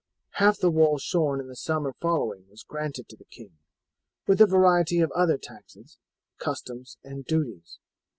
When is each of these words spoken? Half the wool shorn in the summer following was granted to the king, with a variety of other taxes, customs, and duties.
Half 0.39 0.57
the 0.61 0.71
wool 0.71 0.97
shorn 0.97 1.39
in 1.39 1.45
the 1.47 1.55
summer 1.55 1.93
following 1.93 2.49
was 2.49 2.63
granted 2.63 3.07
to 3.09 3.15
the 3.15 3.23
king, 3.25 3.59
with 4.25 4.41
a 4.41 4.47
variety 4.47 4.99
of 4.99 5.11
other 5.11 5.37
taxes, 5.37 5.99
customs, 6.39 6.97
and 7.03 7.23
duties. 7.23 7.77